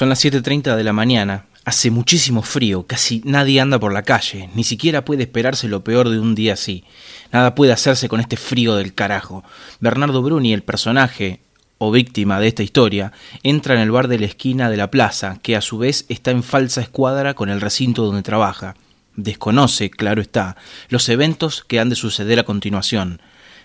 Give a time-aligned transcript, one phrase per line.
[0.00, 1.44] Son las 7.30 de la mañana.
[1.66, 6.08] Hace muchísimo frío, casi nadie anda por la calle, ni siquiera puede esperarse lo peor
[6.08, 6.84] de un día así.
[7.32, 9.44] Nada puede hacerse con este frío del carajo.
[9.78, 11.40] Bernardo Bruni, el personaje
[11.76, 15.38] o víctima de esta historia, entra en el bar de la esquina de la plaza,
[15.42, 18.76] que a su vez está en falsa escuadra con el recinto donde trabaja.
[19.16, 20.56] Desconoce, claro está,
[20.88, 23.20] los eventos que han de suceder a continuación,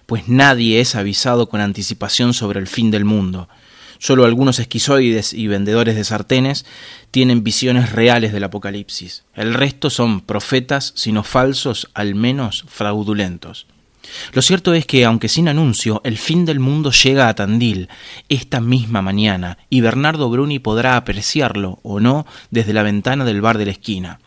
[0.06, 3.48] pues nadie es avisado con anticipación sobre el fin del mundo.
[3.98, 6.66] Solo algunos esquizoides y vendedores de sartenes
[7.12, 9.23] tienen visiones reales del apocalipsis.
[9.34, 13.67] El resto son profetas, sino falsos, al menos fraudulentos.
[14.34, 17.89] Lo cierto es que, aunque sin anuncio, el fin del mundo llega a Tandil
[18.30, 23.58] esta misma mañana, y Bernardo Bruni podrá apreciarlo, o no, desde la ventana del bar
[23.58, 24.20] de la esquina.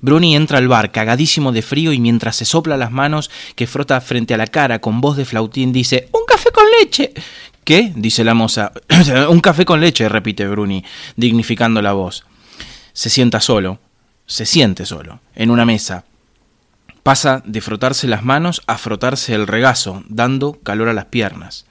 [0.00, 4.00] Bruni entra al bar, cagadísimo de frío, y mientras se sopla las manos que frota
[4.00, 7.12] frente a la cara con voz de flautín, dice ¡Un café con leche!
[7.68, 7.92] ¿Qué?
[7.94, 8.72] dice la moza.
[9.28, 10.82] Un café con leche, repite Bruni,
[11.16, 12.24] dignificando la voz.
[12.94, 13.78] Se sienta solo,
[14.24, 16.06] se siente solo, en una mesa.
[17.02, 21.66] Pasa de frotarse las manos a frotarse el regazo, dando calor a las piernas.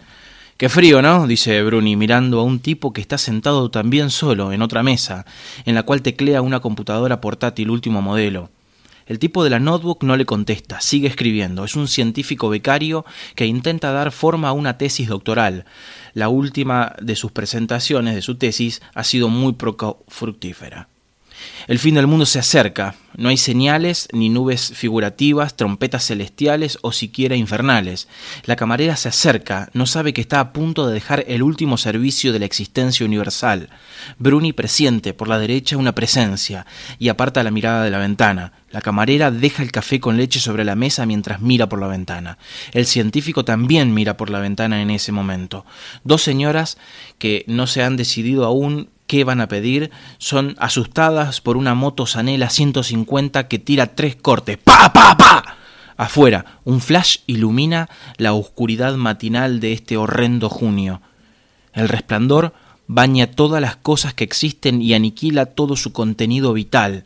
[0.57, 1.25] Qué frío, ¿no?
[1.25, 5.25] dice Bruni, mirando a un tipo que está sentado también solo en otra mesa,
[5.65, 8.51] en la cual teclea una computadora portátil último modelo.
[9.07, 11.63] El tipo de la notebook no le contesta, sigue escribiendo.
[11.63, 13.05] Es un científico becario
[13.35, 15.65] que intenta dar forma a una tesis doctoral.
[16.13, 19.55] La última de sus presentaciones de su tesis ha sido muy
[20.07, 20.89] fructífera.
[21.67, 26.91] El fin del mundo se acerca, no hay señales ni nubes figurativas, trompetas celestiales o
[26.91, 28.07] siquiera infernales.
[28.45, 32.31] La camarera se acerca, no sabe que está a punto de dejar el último servicio
[32.31, 33.69] de la existencia universal.
[34.19, 36.67] Bruni presiente por la derecha una presencia
[36.99, 38.53] y aparta la mirada de la ventana.
[38.69, 42.37] La camarera deja el café con leche sobre la mesa mientras mira por la ventana.
[42.71, 45.65] El científico también mira por la ventana en ese momento.
[46.03, 46.77] Dos señoras
[47.17, 52.05] que no se han decidido aún qué van a pedir son asustadas por una moto
[52.05, 54.57] Sanela 150 que tira tres cortes.
[54.57, 55.57] ¡Pa, pa, pa!
[55.97, 61.01] Afuera, un flash ilumina la oscuridad matinal de este horrendo junio.
[61.73, 62.53] El resplandor
[62.85, 67.05] baña todas las cosas que existen y aniquila todo su contenido vital.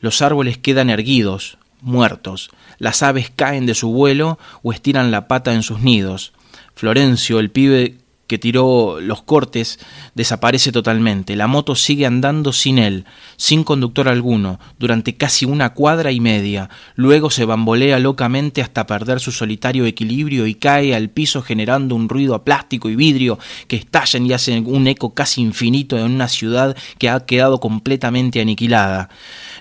[0.00, 2.50] Los árboles quedan erguidos, muertos.
[2.78, 6.32] Las aves caen de su vuelo o estiran la pata en sus nidos.
[6.74, 7.98] Florencio, el pibe
[8.32, 9.78] que tiró los cortes
[10.14, 11.36] desaparece totalmente.
[11.36, 13.04] La moto sigue andando sin él,
[13.36, 16.70] sin conductor alguno, durante casi una cuadra y media.
[16.94, 22.08] Luego se bambolea locamente hasta perder su solitario equilibrio y cae al piso generando un
[22.08, 23.38] ruido a plástico y vidrio
[23.68, 28.40] que estallan y hacen un eco casi infinito en una ciudad que ha quedado completamente
[28.40, 29.10] aniquilada.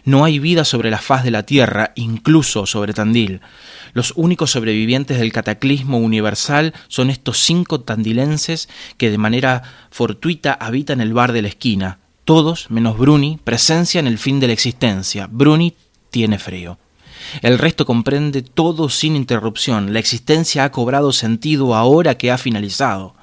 [0.05, 3.41] No hay vida sobre la faz de la tierra, incluso sobre Tandil.
[3.94, 11.02] Los únicos sobrevivientes del cataclismo universal son estos cinco tandilenses que de manera fortuita habitan
[11.02, 12.00] el bar de la esquina.
[12.25, 15.28] Todos, menos Bruni, presencian el fin de la existencia.
[15.30, 15.75] Bruni
[16.09, 16.78] tiene frío.
[17.41, 19.94] El resto comprende todo sin interrupción.
[19.94, 23.16] La existencia ha cobrado sentido ahora que ha finalizado.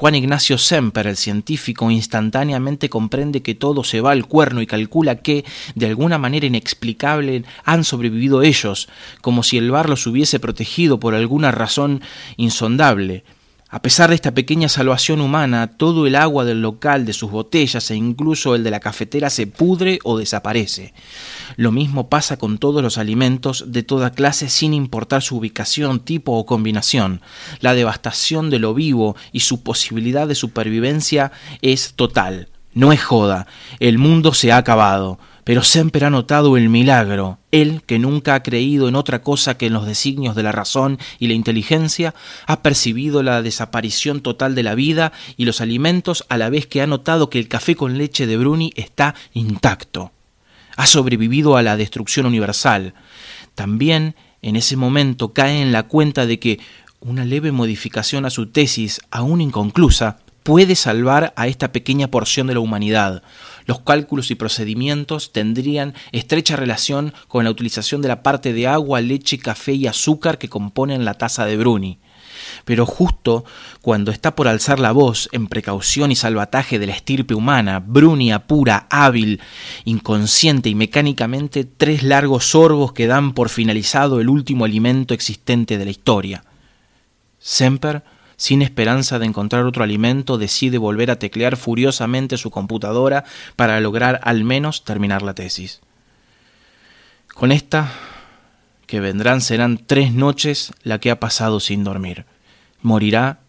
[0.00, 5.16] Juan Ignacio Semper, el científico, instantáneamente comprende que todo se va al cuerno y calcula
[5.16, 5.44] que,
[5.74, 8.88] de alguna manera inexplicable, han sobrevivido ellos,
[9.20, 12.00] como si el bar los hubiese protegido por alguna razón
[12.38, 13.24] insondable.
[13.72, 17.88] A pesar de esta pequeña salvación humana, todo el agua del local, de sus botellas
[17.92, 20.92] e incluso el de la cafetera se pudre o desaparece.
[21.54, 26.32] Lo mismo pasa con todos los alimentos de toda clase sin importar su ubicación, tipo
[26.32, 27.20] o combinación.
[27.60, 31.30] La devastación de lo vivo y su posibilidad de supervivencia
[31.62, 32.48] es total.
[32.74, 33.46] No es joda.
[33.78, 37.38] El mundo se ha acabado pero siempre ha notado el milagro.
[37.50, 40.98] Él, que nunca ha creído en otra cosa que en los designios de la razón
[41.18, 42.14] y la inteligencia,
[42.46, 46.82] ha percibido la desaparición total de la vida y los alimentos a la vez que
[46.82, 50.12] ha notado que el café con leche de Bruni está intacto.
[50.76, 52.94] Ha sobrevivido a la destrucción universal.
[53.54, 56.60] También en ese momento cae en la cuenta de que
[57.00, 60.18] una leve modificación a su tesis, aún inconclusa,
[60.50, 63.22] puede salvar a esta pequeña porción de la humanidad.
[63.66, 69.00] Los cálculos y procedimientos tendrían estrecha relación con la utilización de la parte de agua,
[69.00, 72.00] leche, café y azúcar que componen la taza de Bruni.
[72.64, 73.44] Pero justo
[73.80, 78.32] cuando está por alzar la voz en precaución y salvataje de la estirpe humana, Bruni
[78.32, 79.40] apura, hábil,
[79.84, 85.84] inconsciente y mecánicamente tres largos sorbos que dan por finalizado el último alimento existente de
[85.84, 86.42] la historia.
[87.38, 88.02] Semper
[88.40, 94.18] sin esperanza de encontrar otro alimento, decide volver a teclear furiosamente su computadora para lograr
[94.22, 95.82] al menos terminar la tesis.
[97.34, 97.92] Con esta
[98.86, 102.24] que vendrán serán tres noches la que ha pasado sin dormir.
[102.80, 103.40] Morirá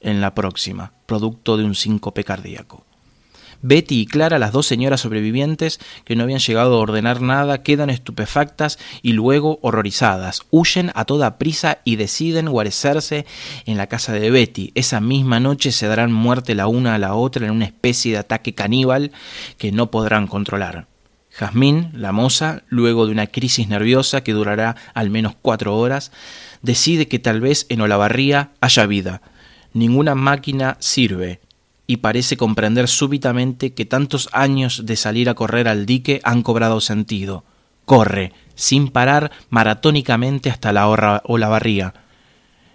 [0.00, 2.86] en la próxima, producto de un síncope cardíaco.
[3.62, 7.90] Betty y Clara, las dos señoras sobrevivientes que no habían llegado a ordenar nada, quedan
[7.90, 10.42] estupefactas y luego horrorizadas.
[10.50, 13.26] Huyen a toda prisa y deciden guarecerse
[13.66, 14.72] en la casa de Betty.
[14.74, 18.18] Esa misma noche se darán muerte la una a la otra en una especie de
[18.18, 19.12] ataque caníbal
[19.58, 20.86] que no podrán controlar.
[21.30, 26.10] Jazmín, la moza, luego de una crisis nerviosa que durará al menos cuatro horas,
[26.62, 29.22] decide que tal vez en Olavarría haya vida.
[29.72, 31.40] Ninguna máquina sirve,
[31.90, 36.80] y parece comprender súbitamente que tantos años de salir a correr al dique han cobrado
[36.80, 37.42] sentido.
[37.84, 40.86] Corre, sin parar, maratónicamente hasta la
[41.24, 41.94] Olavarría.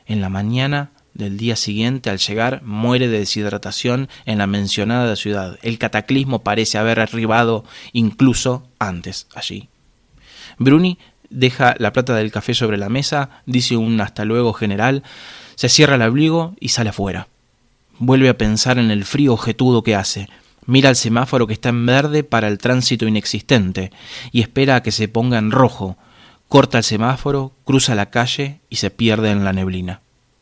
[0.06, 5.60] En la mañana del día siguiente, al llegar, muere de deshidratación en la mencionada ciudad.
[5.62, 7.64] El cataclismo parece haber arribado
[7.94, 9.70] incluso antes allí.
[10.60, 15.04] Bruni deja la plata del café sobre la mesa, dice un hasta luego general,
[15.56, 17.30] se cierra el abrigo y sale afuera.
[17.98, 20.28] Vuelve a pensar en el frío objetudo que hace.
[20.66, 23.92] Mira el semáforo que está en verde para el tránsito inexistente
[24.32, 25.98] y espera a que se ponga en rojo.
[26.50, 30.02] Corta el semáforo, cruza la calle y se pierde en la neblina.